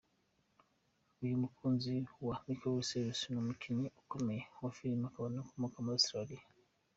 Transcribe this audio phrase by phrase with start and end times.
[1.23, 1.93] Uyu mukunzi
[2.27, 6.43] wa Miley Cyrus ni umukinnyi ukomeye w’amafilime akaba akomoka muri Australiya.